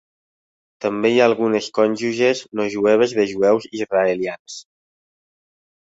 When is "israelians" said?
3.85-4.61